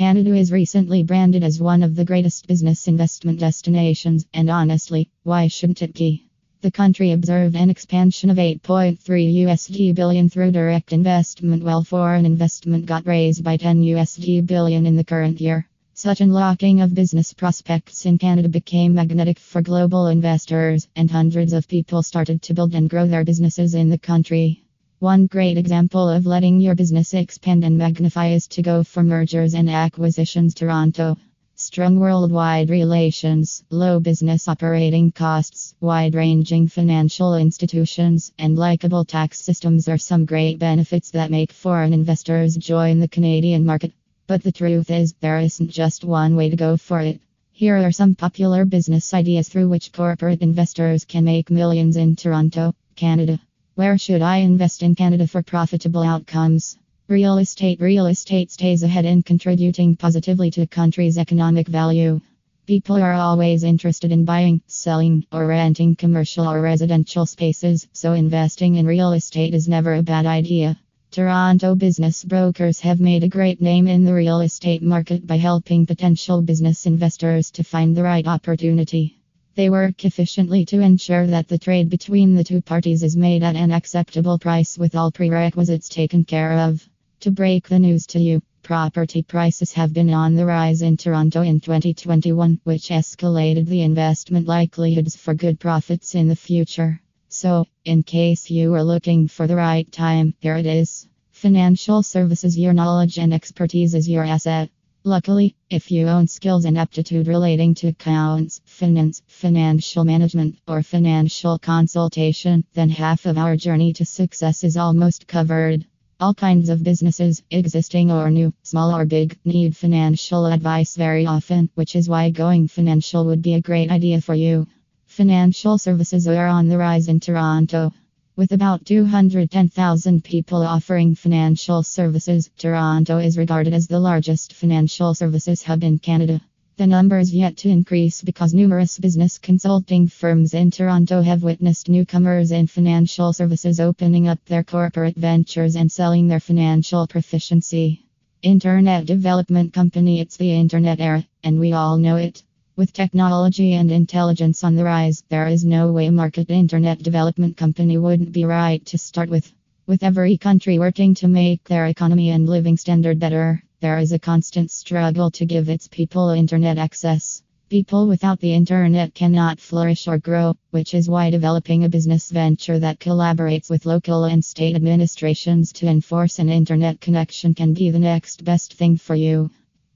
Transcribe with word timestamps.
Canada 0.00 0.34
is 0.34 0.50
recently 0.50 1.02
branded 1.02 1.44
as 1.44 1.60
one 1.60 1.82
of 1.82 1.94
the 1.94 2.06
greatest 2.06 2.48
business 2.48 2.88
investment 2.88 3.38
destinations, 3.38 4.24
and 4.32 4.48
honestly, 4.48 5.10
why 5.24 5.46
shouldn't 5.46 5.82
it 5.82 5.92
be? 5.92 6.24
The 6.62 6.70
country 6.70 7.12
observed 7.12 7.54
an 7.54 7.68
expansion 7.68 8.30
of 8.30 8.38
8.3 8.38 8.96
USD 8.96 9.94
billion 9.94 10.30
through 10.30 10.52
direct 10.52 10.94
investment, 10.94 11.62
while 11.62 11.84
foreign 11.84 12.24
investment 12.24 12.86
got 12.86 13.06
raised 13.06 13.44
by 13.44 13.58
10 13.58 13.82
USD 13.82 14.46
billion 14.46 14.86
in 14.86 14.96
the 14.96 15.04
current 15.04 15.38
year. 15.38 15.68
Such 15.92 16.22
unlocking 16.22 16.80
of 16.80 16.94
business 16.94 17.34
prospects 17.34 18.06
in 18.06 18.16
Canada 18.16 18.48
became 18.48 18.94
magnetic 18.94 19.38
for 19.38 19.60
global 19.60 20.06
investors, 20.06 20.88
and 20.96 21.10
hundreds 21.10 21.52
of 21.52 21.68
people 21.68 22.02
started 22.02 22.40
to 22.40 22.54
build 22.54 22.74
and 22.74 22.88
grow 22.88 23.06
their 23.06 23.26
businesses 23.26 23.74
in 23.74 23.90
the 23.90 23.98
country. 23.98 24.64
One 25.00 25.28
great 25.28 25.56
example 25.56 26.10
of 26.10 26.26
letting 26.26 26.60
your 26.60 26.74
business 26.74 27.14
expand 27.14 27.64
and 27.64 27.78
magnify 27.78 28.32
is 28.32 28.46
to 28.48 28.60
go 28.60 28.84
for 28.84 29.02
mergers 29.02 29.54
and 29.54 29.70
acquisitions 29.70 30.52
Toronto. 30.52 31.16
Strong 31.54 31.98
worldwide 31.98 32.68
relations, 32.68 33.64
low 33.70 33.98
business 33.98 34.46
operating 34.46 35.10
costs, 35.10 35.74
wide 35.80 36.14
ranging 36.14 36.68
financial 36.68 37.34
institutions, 37.34 38.30
and 38.38 38.58
likable 38.58 39.06
tax 39.06 39.40
systems 39.40 39.88
are 39.88 39.96
some 39.96 40.26
great 40.26 40.58
benefits 40.58 41.10
that 41.12 41.30
make 41.30 41.50
foreign 41.50 41.94
investors 41.94 42.54
join 42.54 43.00
the 43.00 43.08
Canadian 43.08 43.64
market. 43.64 43.94
But 44.26 44.42
the 44.42 44.52
truth 44.52 44.90
is, 44.90 45.14
there 45.20 45.38
isn't 45.38 45.70
just 45.70 46.04
one 46.04 46.36
way 46.36 46.50
to 46.50 46.56
go 46.56 46.76
for 46.76 47.00
it. 47.00 47.22
Here 47.52 47.78
are 47.78 47.90
some 47.90 48.14
popular 48.14 48.66
business 48.66 49.14
ideas 49.14 49.48
through 49.48 49.70
which 49.70 49.92
corporate 49.92 50.42
investors 50.42 51.06
can 51.06 51.24
make 51.24 51.48
millions 51.48 51.96
in 51.96 52.16
Toronto, 52.16 52.74
Canada. 52.96 53.40
Where 53.76 53.96
should 53.96 54.20
I 54.20 54.38
invest 54.38 54.82
in 54.82 54.96
Canada 54.96 55.28
for 55.28 55.42
profitable 55.42 56.02
outcomes? 56.02 56.76
Real 57.08 57.38
estate 57.38 57.80
Real 57.80 58.06
estate 58.06 58.50
stays 58.50 58.82
ahead 58.82 59.04
in 59.04 59.22
contributing 59.22 59.96
positively 59.96 60.50
to 60.50 60.62
a 60.62 60.66
country's 60.66 61.16
economic 61.16 61.68
value. 61.68 62.20
People 62.66 62.96
are 62.96 63.14
always 63.14 63.62
interested 63.62 64.10
in 64.10 64.24
buying, 64.24 64.60
selling, 64.66 65.24
or 65.32 65.46
renting 65.46 65.94
commercial 65.94 66.48
or 66.48 66.60
residential 66.60 67.26
spaces, 67.26 67.86
so 67.92 68.12
investing 68.12 68.74
in 68.74 68.86
real 68.86 69.12
estate 69.12 69.54
is 69.54 69.68
never 69.68 69.94
a 69.94 70.02
bad 70.02 70.26
idea. 70.26 70.76
Toronto 71.12 71.76
business 71.76 72.24
brokers 72.24 72.80
have 72.80 73.00
made 73.00 73.22
a 73.22 73.28
great 73.28 73.60
name 73.60 73.86
in 73.86 74.04
the 74.04 74.14
real 74.14 74.40
estate 74.40 74.82
market 74.82 75.26
by 75.26 75.36
helping 75.36 75.86
potential 75.86 76.42
business 76.42 76.86
investors 76.86 77.52
to 77.52 77.62
find 77.62 77.96
the 77.96 78.02
right 78.02 78.26
opportunity. 78.26 79.19
They 79.56 79.68
work 79.68 80.04
efficiently 80.04 80.64
to 80.66 80.80
ensure 80.80 81.26
that 81.26 81.48
the 81.48 81.58
trade 81.58 81.90
between 81.90 82.36
the 82.36 82.44
two 82.44 82.62
parties 82.62 83.02
is 83.02 83.16
made 83.16 83.42
at 83.42 83.56
an 83.56 83.72
acceptable 83.72 84.38
price 84.38 84.78
with 84.78 84.94
all 84.94 85.10
prerequisites 85.10 85.88
taken 85.88 86.24
care 86.24 86.52
of. 86.52 86.88
To 87.20 87.30
break 87.30 87.68
the 87.68 87.78
news 87.78 88.06
to 88.08 88.20
you, 88.20 88.42
property 88.62 89.22
prices 89.22 89.72
have 89.72 89.92
been 89.92 90.10
on 90.10 90.36
the 90.36 90.46
rise 90.46 90.82
in 90.82 90.96
Toronto 90.96 91.42
in 91.42 91.60
2021, 91.60 92.60
which 92.64 92.88
escalated 92.88 93.66
the 93.66 93.82
investment 93.82 94.46
likelihoods 94.46 95.16
for 95.16 95.34
good 95.34 95.58
profits 95.58 96.14
in 96.14 96.28
the 96.28 96.36
future. 96.36 97.00
So, 97.28 97.66
in 97.84 98.02
case 98.04 98.50
you 98.50 98.72
are 98.74 98.84
looking 98.84 99.28
for 99.28 99.46
the 99.46 99.56
right 99.56 99.90
time, 99.90 100.34
here 100.40 100.56
it 100.56 100.66
is. 100.66 101.08
Financial 101.32 102.02
services, 102.02 102.58
your 102.58 102.72
knowledge 102.72 103.18
and 103.18 103.34
expertise 103.34 103.94
is 103.94 104.08
your 104.08 104.24
asset. 104.24 104.70
Luckily, 105.04 105.56
if 105.70 105.90
you 105.90 106.08
own 106.08 106.26
skills 106.26 106.66
and 106.66 106.76
aptitude 106.76 107.26
relating 107.26 107.74
to 107.76 107.88
accounts, 107.88 108.60
finance, 108.66 109.22
financial 109.26 110.04
management, 110.04 110.58
or 110.68 110.82
financial 110.82 111.58
consultation, 111.58 112.66
then 112.74 112.90
half 112.90 113.24
of 113.24 113.38
our 113.38 113.56
journey 113.56 113.94
to 113.94 114.04
success 114.04 114.62
is 114.62 114.76
almost 114.76 115.26
covered. 115.26 115.86
All 116.20 116.34
kinds 116.34 116.68
of 116.68 116.84
businesses, 116.84 117.42
existing 117.50 118.12
or 118.12 118.30
new, 118.30 118.52
small 118.62 118.94
or 118.94 119.06
big, 119.06 119.38
need 119.46 119.74
financial 119.74 120.44
advice 120.44 120.96
very 120.96 121.24
often, 121.24 121.70
which 121.76 121.96
is 121.96 122.06
why 122.06 122.28
going 122.28 122.68
financial 122.68 123.24
would 123.24 123.40
be 123.40 123.54
a 123.54 123.62
great 123.62 123.90
idea 123.90 124.20
for 124.20 124.34
you. 124.34 124.66
Financial 125.06 125.78
services 125.78 126.28
are 126.28 126.46
on 126.46 126.68
the 126.68 126.76
rise 126.76 127.08
in 127.08 127.20
Toronto. 127.20 127.90
With 128.40 128.52
about 128.52 128.86
210,000 128.86 130.24
people 130.24 130.62
offering 130.62 131.14
financial 131.14 131.82
services, 131.82 132.48
Toronto 132.56 133.18
is 133.18 133.36
regarded 133.36 133.74
as 133.74 133.86
the 133.86 134.00
largest 134.00 134.54
financial 134.54 135.12
services 135.12 135.62
hub 135.62 135.84
in 135.84 135.98
Canada. 135.98 136.40
The 136.78 136.86
number 136.86 137.18
is 137.18 137.34
yet 137.34 137.58
to 137.58 137.68
increase 137.68 138.22
because 138.22 138.54
numerous 138.54 138.98
business 138.98 139.36
consulting 139.36 140.08
firms 140.08 140.54
in 140.54 140.70
Toronto 140.70 141.20
have 141.20 141.42
witnessed 141.42 141.90
newcomers 141.90 142.50
in 142.50 142.66
financial 142.66 143.34
services 143.34 143.78
opening 143.78 144.26
up 144.26 144.42
their 144.46 144.64
corporate 144.64 145.16
ventures 145.16 145.76
and 145.76 145.92
selling 145.92 146.26
their 146.26 146.40
financial 146.40 147.06
proficiency. 147.06 148.06
Internet 148.40 149.04
Development 149.04 149.70
Company 149.70 150.18
It's 150.18 150.38
the 150.38 150.54
internet 150.54 150.98
era, 150.98 151.26
and 151.44 151.60
we 151.60 151.74
all 151.74 151.98
know 151.98 152.16
it. 152.16 152.42
With 152.80 152.94
technology 152.94 153.74
and 153.74 153.92
intelligence 153.92 154.64
on 154.64 154.74
the 154.74 154.84
rise, 154.84 155.22
there 155.28 155.46
is 155.46 155.66
no 155.66 155.92
way 155.92 156.08
market 156.08 156.48
internet 156.48 157.02
development 157.02 157.58
company 157.58 157.98
wouldn't 157.98 158.32
be 158.32 158.46
right 158.46 158.82
to 158.86 158.96
start 158.96 159.28
with. 159.28 159.52
With 159.86 160.02
every 160.02 160.38
country 160.38 160.78
working 160.78 161.12
to 161.16 161.28
make 161.28 161.62
their 161.64 161.88
economy 161.88 162.30
and 162.30 162.48
living 162.48 162.78
standard 162.78 163.18
better, 163.18 163.62
there 163.80 163.98
is 163.98 164.12
a 164.12 164.18
constant 164.18 164.70
struggle 164.70 165.30
to 165.32 165.44
give 165.44 165.68
its 165.68 165.88
people 165.88 166.30
internet 166.30 166.78
access. 166.78 167.42
People 167.68 168.08
without 168.08 168.40
the 168.40 168.54
internet 168.54 169.14
cannot 169.14 169.60
flourish 169.60 170.08
or 170.08 170.16
grow, 170.16 170.56
which 170.70 170.94
is 170.94 171.06
why 171.06 171.28
developing 171.28 171.84
a 171.84 171.90
business 171.90 172.30
venture 172.30 172.78
that 172.78 172.98
collaborates 172.98 173.68
with 173.68 173.84
local 173.84 174.24
and 174.24 174.42
state 174.42 174.74
administrations 174.74 175.70
to 175.74 175.86
enforce 175.86 176.38
an 176.38 176.48
internet 176.48 176.98
connection 177.02 177.52
can 177.52 177.74
be 177.74 177.90
the 177.90 177.98
next 177.98 178.42
best 178.42 178.72
thing 178.72 178.96
for 178.96 179.14
you. 179.14 179.50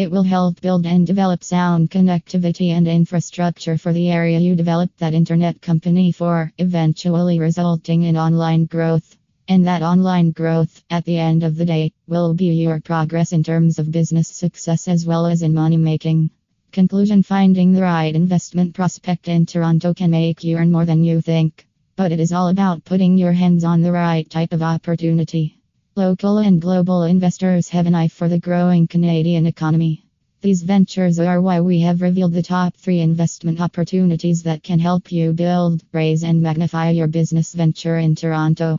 It 0.00 0.10
will 0.10 0.22
help 0.22 0.62
build 0.62 0.86
and 0.86 1.06
develop 1.06 1.44
sound 1.44 1.90
connectivity 1.90 2.68
and 2.70 2.88
infrastructure 2.88 3.76
for 3.76 3.92
the 3.92 4.08
area 4.08 4.38
you 4.38 4.56
develop 4.56 4.90
that 4.96 5.12
internet 5.12 5.60
company 5.60 6.10
for, 6.10 6.50
eventually 6.56 7.38
resulting 7.38 8.04
in 8.04 8.16
online 8.16 8.64
growth. 8.64 9.14
And 9.46 9.66
that 9.66 9.82
online 9.82 10.30
growth, 10.30 10.82
at 10.88 11.04
the 11.04 11.18
end 11.18 11.42
of 11.42 11.54
the 11.54 11.66
day, 11.66 11.92
will 12.08 12.32
be 12.32 12.46
your 12.46 12.80
progress 12.80 13.32
in 13.32 13.42
terms 13.42 13.78
of 13.78 13.90
business 13.90 14.28
success 14.28 14.88
as 14.88 15.04
well 15.04 15.26
as 15.26 15.42
in 15.42 15.52
money 15.52 15.76
making. 15.76 16.30
Conclusion 16.72 17.22
Finding 17.22 17.74
the 17.74 17.82
right 17.82 18.14
investment 18.14 18.72
prospect 18.72 19.28
in 19.28 19.44
Toronto 19.44 19.92
can 19.92 20.12
make 20.12 20.42
you 20.42 20.56
earn 20.56 20.72
more 20.72 20.86
than 20.86 21.04
you 21.04 21.20
think. 21.20 21.66
But 21.96 22.10
it 22.10 22.20
is 22.20 22.32
all 22.32 22.48
about 22.48 22.86
putting 22.86 23.18
your 23.18 23.32
hands 23.32 23.64
on 23.64 23.82
the 23.82 23.92
right 23.92 24.30
type 24.30 24.54
of 24.54 24.62
opportunity. 24.62 25.59
Local 25.96 26.38
and 26.38 26.60
global 26.60 27.02
investors 27.02 27.68
have 27.70 27.88
an 27.88 27.96
eye 27.96 28.06
for 28.06 28.28
the 28.28 28.38
growing 28.38 28.86
Canadian 28.86 29.44
economy. 29.44 30.04
These 30.40 30.62
ventures 30.62 31.18
are 31.18 31.42
why 31.42 31.60
we 31.60 31.80
have 31.80 32.00
revealed 32.00 32.32
the 32.32 32.44
top 32.44 32.76
three 32.76 33.00
investment 33.00 33.60
opportunities 33.60 34.44
that 34.44 34.62
can 34.62 34.78
help 34.78 35.10
you 35.10 35.32
build, 35.32 35.82
raise, 35.92 36.22
and 36.22 36.40
magnify 36.40 36.90
your 36.90 37.08
business 37.08 37.52
venture 37.54 37.98
in 37.98 38.14
Toronto. 38.14 38.78